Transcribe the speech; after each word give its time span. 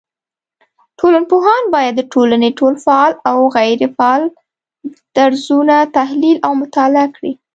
ټولنپوهان 0.99 1.63
بايد 1.73 1.93
د 1.97 2.01
ټولني 2.13 2.49
ټول 2.59 2.73
فعال 2.83 3.11
او 3.29 3.37
غيري 3.57 3.87
فعاله 3.95 4.27
درځونه 5.17 5.75
تحليل 5.97 6.37
او 6.45 6.51
مطالعه 6.61 7.07
کړي 7.15 7.33